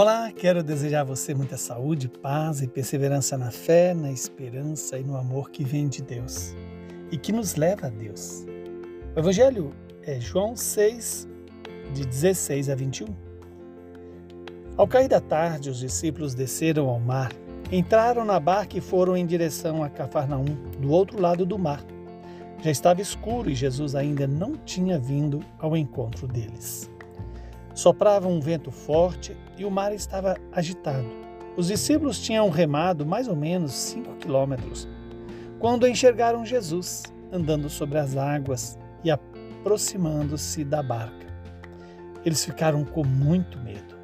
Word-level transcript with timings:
Olá, 0.00 0.30
quero 0.30 0.62
desejar 0.62 1.00
a 1.00 1.04
você 1.04 1.34
muita 1.34 1.56
saúde, 1.56 2.08
paz 2.08 2.62
e 2.62 2.68
perseverança 2.68 3.36
na 3.36 3.50
fé, 3.50 3.92
na 3.92 4.12
esperança 4.12 4.96
e 4.96 5.02
no 5.02 5.16
amor 5.16 5.50
que 5.50 5.64
vem 5.64 5.88
de 5.88 6.02
Deus 6.02 6.54
e 7.10 7.18
que 7.18 7.32
nos 7.32 7.56
leva 7.56 7.88
a 7.88 7.90
Deus. 7.90 8.46
O 9.16 9.18
Evangelho 9.18 9.74
é 10.04 10.20
João 10.20 10.54
6, 10.54 11.26
de 11.92 12.06
16 12.06 12.70
a 12.70 12.76
21. 12.76 13.06
Ao 14.76 14.86
cair 14.86 15.08
da 15.08 15.20
tarde, 15.20 15.68
os 15.68 15.80
discípulos 15.80 16.32
desceram 16.32 16.88
ao 16.88 17.00
mar, 17.00 17.32
entraram 17.72 18.24
na 18.24 18.38
barca 18.38 18.78
e 18.78 18.80
foram 18.80 19.16
em 19.16 19.26
direção 19.26 19.82
a 19.82 19.90
Cafarnaum, 19.90 20.54
do 20.78 20.92
outro 20.92 21.20
lado 21.20 21.44
do 21.44 21.58
mar. 21.58 21.84
Já 22.62 22.70
estava 22.70 23.00
escuro 23.00 23.50
e 23.50 23.54
Jesus 23.56 23.96
ainda 23.96 24.28
não 24.28 24.52
tinha 24.58 24.96
vindo 24.96 25.40
ao 25.58 25.76
encontro 25.76 26.28
deles. 26.28 26.88
Soprava 27.78 28.26
um 28.26 28.40
vento 28.40 28.72
forte 28.72 29.36
e 29.56 29.64
o 29.64 29.70
mar 29.70 29.94
estava 29.94 30.36
agitado. 30.50 31.06
Os 31.56 31.68
discípulos 31.68 32.18
tinham 32.18 32.50
remado 32.50 33.06
mais 33.06 33.28
ou 33.28 33.36
menos 33.36 33.72
cinco 33.72 34.16
quilômetros 34.16 34.88
quando 35.60 35.86
enxergaram 35.86 36.44
Jesus 36.44 37.04
andando 37.30 37.70
sobre 37.70 37.98
as 37.98 38.16
águas 38.16 38.76
e 39.04 39.12
aproximando-se 39.12 40.64
da 40.64 40.82
barca. 40.82 41.28
Eles 42.24 42.44
ficaram 42.44 42.84
com 42.84 43.04
muito 43.04 43.56
medo. 43.60 43.96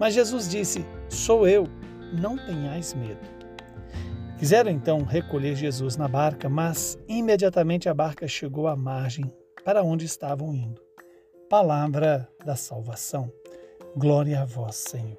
Mas 0.00 0.14
Jesus 0.14 0.48
disse: 0.48 0.82
Sou 1.10 1.46
eu, 1.46 1.68
não 2.10 2.38
tenhais 2.38 2.94
medo. 2.94 3.20
Quiseram 4.38 4.70
então 4.70 5.02
recolher 5.02 5.54
Jesus 5.54 5.98
na 5.98 6.08
barca, 6.08 6.48
mas 6.48 6.98
imediatamente 7.06 7.86
a 7.86 7.92
barca 7.92 8.26
chegou 8.26 8.66
à 8.66 8.74
margem 8.74 9.30
para 9.62 9.82
onde 9.82 10.06
estavam 10.06 10.54
indo 10.54 10.83
palavra 11.54 12.28
da 12.44 12.56
salvação. 12.56 13.32
Glória 13.96 14.42
a 14.42 14.44
vós, 14.44 14.74
Senhor. 14.74 15.16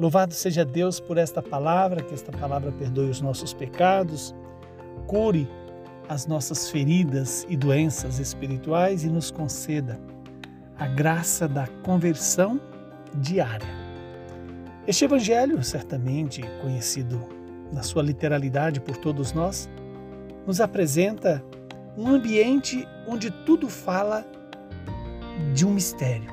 Louvado 0.00 0.32
seja 0.32 0.64
Deus 0.64 0.98
por 0.98 1.18
esta 1.18 1.42
palavra, 1.42 2.02
que 2.02 2.14
esta 2.14 2.32
palavra 2.32 2.72
perdoe 2.72 3.10
os 3.10 3.20
nossos 3.20 3.52
pecados, 3.52 4.34
cure 5.06 5.46
as 6.08 6.26
nossas 6.26 6.70
feridas 6.70 7.46
e 7.50 7.54
doenças 7.54 8.18
espirituais 8.18 9.04
e 9.04 9.10
nos 9.10 9.30
conceda 9.30 10.00
a 10.78 10.86
graça 10.86 11.46
da 11.46 11.66
conversão 11.82 12.58
diária. 13.16 13.68
Este 14.86 15.04
evangelho, 15.04 15.62
certamente 15.62 16.40
conhecido 16.62 17.20
na 17.70 17.82
sua 17.82 18.02
literalidade 18.02 18.80
por 18.80 18.96
todos 18.96 19.34
nós, 19.34 19.68
nos 20.46 20.62
apresenta 20.62 21.44
um 21.94 22.08
ambiente 22.08 22.88
onde 23.06 23.30
tudo 23.30 23.68
fala 23.68 24.24
de 25.54 25.64
um 25.64 25.70
mistério, 25.70 26.28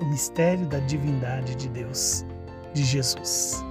o 0.00 0.06
mistério 0.06 0.66
da 0.66 0.78
divindade 0.78 1.54
de 1.54 1.68
Deus, 1.68 2.24
de 2.72 2.82
Jesus. 2.82 3.62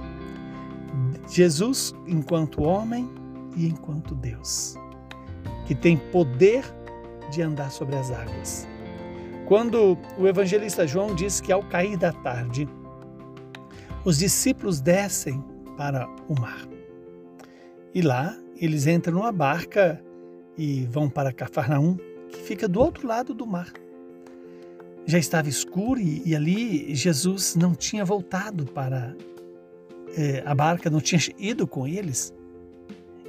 Jesus 1.28 1.92
enquanto 2.06 2.62
homem 2.62 3.10
e 3.56 3.66
enquanto 3.66 4.14
Deus, 4.14 4.76
que 5.66 5.74
tem 5.74 5.96
poder 5.96 6.64
de 7.32 7.42
andar 7.42 7.72
sobre 7.72 7.96
as 7.96 8.12
águas. 8.12 8.68
Quando 9.46 9.98
o 10.16 10.26
evangelista 10.26 10.86
João 10.86 11.16
diz 11.16 11.40
que 11.40 11.50
ao 11.50 11.64
cair 11.64 11.96
da 11.96 12.12
tarde, 12.12 12.68
os 14.04 14.18
discípulos 14.18 14.80
descem 14.80 15.44
para 15.76 16.08
o 16.28 16.40
mar. 16.40 16.64
E 17.92 18.00
lá 18.02 18.36
eles 18.56 18.86
entram 18.86 19.14
numa 19.14 19.32
barca 19.32 20.00
e 20.56 20.86
vão 20.86 21.10
para 21.10 21.32
Cafarnaum, 21.32 21.96
que 22.28 22.38
fica 22.38 22.68
do 22.68 22.80
outro 22.80 23.06
lado 23.06 23.34
do 23.34 23.46
mar 23.46 23.72
já 25.06 25.18
estava 25.18 25.48
escuro 25.48 26.00
e, 26.00 26.22
e 26.26 26.34
ali 26.34 26.94
Jesus 26.94 27.54
não 27.54 27.74
tinha 27.74 28.04
voltado 28.04 28.66
para 28.66 29.16
é, 30.16 30.42
a 30.44 30.54
barca, 30.54 30.90
não 30.90 31.00
tinha 31.00 31.20
ido 31.38 31.66
com 31.66 31.86
eles. 31.86 32.34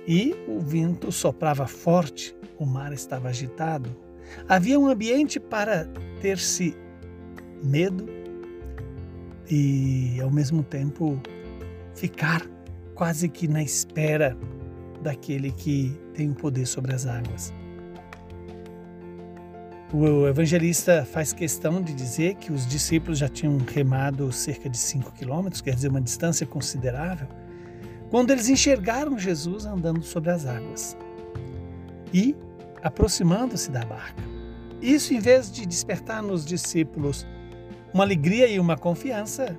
E 0.07 0.33
o 0.47 0.59
vento 0.59 1.11
soprava 1.11 1.67
forte, 1.67 2.35
o 2.57 2.65
mar 2.65 2.91
estava 2.93 3.29
agitado. 3.29 3.95
Havia 4.47 4.79
um 4.79 4.87
ambiente 4.87 5.39
para 5.39 5.85
ter-se 6.21 6.75
medo 7.63 8.07
e, 9.49 10.19
ao 10.21 10.31
mesmo 10.31 10.63
tempo, 10.63 11.21
ficar 11.93 12.45
quase 12.95 13.29
que 13.29 13.47
na 13.47 13.61
espera 13.61 14.35
daquele 15.01 15.51
que 15.51 15.95
tem 16.13 16.31
o 16.31 16.35
poder 16.35 16.65
sobre 16.65 16.93
as 16.93 17.05
águas. 17.05 17.53
O 19.93 20.27
evangelista 20.27 21.05
faz 21.05 21.31
questão 21.31 21.81
de 21.81 21.93
dizer 21.93 22.35
que 22.35 22.51
os 22.51 22.67
discípulos 22.67 23.17
já 23.17 23.29
tinham 23.29 23.57
remado 23.73 24.29
cerca 24.33 24.69
de 24.69 24.77
5 24.77 25.13
quilômetros, 25.13 25.61
quer 25.61 25.73
dizer, 25.73 25.87
uma 25.87 26.01
distância 26.01 26.45
considerável, 26.45 27.27
quando 28.09 28.31
eles 28.31 28.49
enxergaram 28.49 29.17
Jesus 29.17 29.65
andando 29.65 30.03
sobre 30.03 30.29
as 30.29 30.45
águas 30.45 30.97
e 32.13 32.35
aproximando-se 32.83 33.71
da 33.71 33.85
barca. 33.85 34.21
Isso, 34.81 35.13
em 35.13 35.19
vez 35.19 35.49
de 35.49 35.65
despertar 35.65 36.21
nos 36.21 36.45
discípulos 36.45 37.25
uma 37.93 38.03
alegria 38.03 38.47
e 38.47 38.59
uma 38.59 38.77
confiança, 38.77 39.57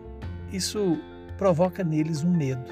isso 0.52 0.98
provoca 1.38 1.82
neles 1.82 2.22
um 2.22 2.30
medo. 2.30 2.70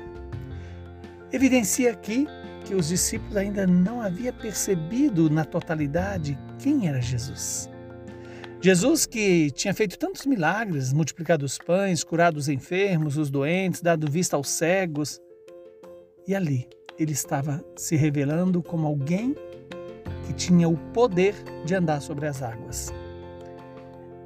Evidencia 1.32 1.90
aqui 1.90 2.26
que 2.66 2.74
os 2.74 2.88
discípulos 2.88 3.36
ainda 3.36 3.66
não 3.66 4.00
haviam 4.00 4.34
percebido 4.34 5.30
na 5.30 5.44
totalidade 5.44 6.36
quem 6.58 6.88
era 6.88 7.00
Jesus. 7.00 7.70
Jesus 8.60 9.06
que 9.06 9.52
tinha 9.52 9.72
feito 9.72 9.96
tantos 9.96 10.26
milagres, 10.26 10.92
multiplicado 10.92 11.44
os 11.44 11.56
pães, 11.56 12.02
curado 12.02 12.38
os 12.38 12.48
enfermos, 12.48 13.16
os 13.16 13.30
doentes, 13.30 13.80
dado 13.80 14.10
vista 14.10 14.34
aos 14.36 14.48
cegos. 14.48 15.20
E 16.26 16.34
ali 16.34 16.68
ele 16.98 17.12
estava 17.12 17.64
se 17.76 17.94
revelando 17.94 18.60
como 18.60 18.86
alguém 18.86 19.36
que 20.26 20.32
tinha 20.32 20.68
o 20.68 20.76
poder 20.92 21.34
de 21.64 21.74
andar 21.74 22.00
sobre 22.00 22.26
as 22.26 22.42
águas. 22.42 22.92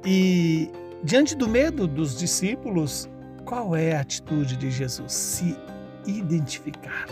E 0.03 0.71
diante 1.03 1.35
do 1.35 1.47
medo 1.47 1.87
dos 1.87 2.17
discípulos, 2.17 3.07
qual 3.45 3.75
é 3.75 3.95
a 3.95 4.01
atitude 4.01 4.57
de 4.57 4.71
Jesus? 4.71 5.13
Se 5.13 5.55
identificar. 6.07 7.05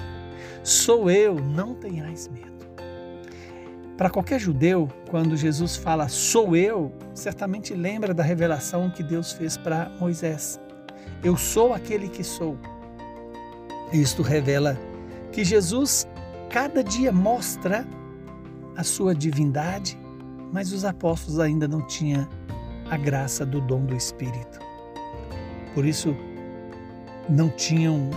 Sou 0.64 1.10
eu, 1.10 1.36
não 1.36 1.74
tenhais 1.74 2.28
medo. 2.28 2.50
Para 3.98 4.10
qualquer 4.10 4.40
judeu, 4.40 4.88
quando 5.10 5.36
Jesus 5.36 5.76
fala 5.76 6.08
sou 6.08 6.56
eu, 6.56 6.92
certamente 7.14 7.74
lembra 7.74 8.14
da 8.14 8.24
revelação 8.24 8.90
que 8.90 9.04
Deus 9.04 9.34
fez 9.34 9.58
para 9.58 9.90
Moisés. 10.00 10.60
Eu 11.22 11.36
sou 11.36 11.74
aquele 11.74 12.08
que 12.08 12.24
sou. 12.24 12.58
Isto 13.92 14.22
revela 14.22 14.78
que 15.32 15.44
Jesus 15.44 16.08
cada 16.50 16.84
dia 16.84 17.12
mostra 17.12 17.86
a 18.78 18.84
sua 18.84 19.14
divindade, 19.14 20.00
mas 20.54 20.72
os 20.72 20.86
apóstolos 20.86 21.40
ainda 21.40 21.68
não 21.68 21.86
tinham 21.86 22.26
a 22.90 22.96
graça 22.96 23.46
do 23.46 23.60
dom 23.60 23.86
do 23.86 23.96
Espírito. 23.96 24.60
Por 25.74 25.86
isso, 25.86 26.16
não 27.28 27.50
tinham 27.50 28.10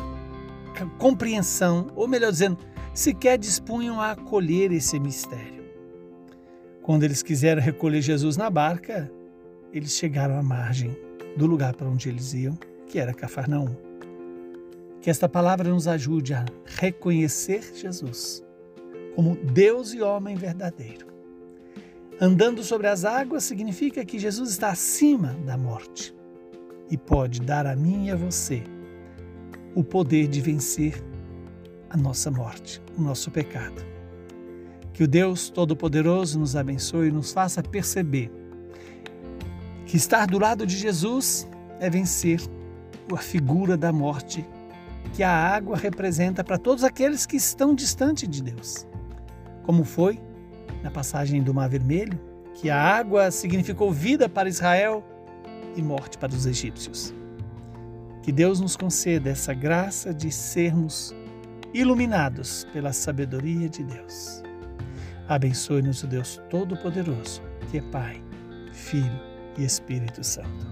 compreensão, 0.98 1.88
ou 1.94 2.08
melhor 2.08 2.30
dizendo, 2.30 2.58
sequer 2.94 3.38
dispunham 3.38 4.00
a 4.00 4.12
acolher 4.12 4.72
esse 4.72 4.98
mistério. 4.98 5.62
Quando 6.82 7.04
eles 7.04 7.22
quiseram 7.22 7.62
recolher 7.62 8.02
Jesus 8.02 8.36
na 8.36 8.50
barca, 8.50 9.10
eles 9.72 9.92
chegaram 9.92 10.36
à 10.36 10.42
margem 10.42 10.96
do 11.36 11.46
lugar 11.46 11.74
para 11.74 11.88
onde 11.88 12.08
eles 12.08 12.34
iam, 12.34 12.58
que 12.86 12.98
era 12.98 13.14
Cafarnaum. 13.14 13.74
Que 15.00 15.10
esta 15.10 15.28
palavra 15.28 15.68
nos 15.70 15.88
ajude 15.88 16.34
a 16.34 16.44
reconhecer 16.64 17.72
Jesus 17.74 18.44
como 19.14 19.36
Deus 19.36 19.92
e 19.92 20.00
homem 20.00 20.36
verdadeiro. 20.36 21.06
Andando 22.20 22.62
sobre 22.62 22.86
as 22.86 23.04
águas 23.04 23.44
significa 23.44 24.04
que 24.04 24.18
Jesus 24.18 24.50
está 24.50 24.70
acima 24.70 25.36
da 25.44 25.56
morte 25.56 26.14
e 26.90 26.96
pode 26.96 27.40
dar 27.40 27.66
a 27.66 27.74
mim 27.74 28.06
e 28.06 28.10
a 28.10 28.16
você 28.16 28.62
o 29.74 29.82
poder 29.82 30.28
de 30.28 30.40
vencer 30.40 31.02
a 31.88 31.96
nossa 31.96 32.30
morte, 32.30 32.80
o 32.96 33.02
nosso 33.02 33.30
pecado. 33.30 33.82
Que 34.92 35.04
o 35.04 35.08
Deus 35.08 35.48
Todo-Poderoso 35.48 36.38
nos 36.38 36.54
abençoe 36.56 37.08
e 37.08 37.12
nos 37.12 37.32
faça 37.32 37.62
perceber 37.62 38.30
que 39.86 39.96
estar 39.96 40.26
do 40.26 40.38
lado 40.38 40.66
de 40.66 40.76
Jesus 40.76 41.48
é 41.80 41.88
vencer 41.90 42.40
a 43.12 43.18
figura 43.18 43.76
da 43.76 43.92
morte 43.92 44.44
que 45.12 45.22
a 45.22 45.30
água 45.30 45.76
representa 45.76 46.42
para 46.42 46.56
todos 46.56 46.84
aqueles 46.84 47.26
que 47.26 47.36
estão 47.36 47.74
distante 47.74 48.26
de 48.26 48.42
Deus. 48.42 48.86
Como 49.64 49.84
foi 49.84 50.18
na 50.82 50.90
passagem 50.90 51.42
do 51.42 51.52
Mar 51.52 51.68
Vermelho, 51.68 52.18
que 52.54 52.70
a 52.70 52.80
água 52.80 53.30
significou 53.30 53.92
vida 53.92 54.28
para 54.28 54.48
Israel 54.48 55.04
e 55.76 55.82
morte 55.82 56.16
para 56.16 56.32
os 56.32 56.46
egípcios. 56.46 57.14
Que 58.22 58.30
Deus 58.30 58.60
nos 58.60 58.76
conceda 58.76 59.30
essa 59.30 59.52
graça 59.52 60.14
de 60.14 60.30
sermos 60.30 61.14
iluminados 61.74 62.66
pela 62.72 62.92
sabedoria 62.92 63.68
de 63.68 63.82
Deus. 63.82 64.42
Abençoe-nos 65.28 66.02
o 66.02 66.06
Deus 66.06 66.40
Todo-Poderoso, 66.48 67.42
que 67.70 67.78
é 67.78 67.82
Pai, 67.90 68.22
Filho 68.72 69.20
e 69.58 69.64
Espírito 69.64 70.22
Santo. 70.22 70.66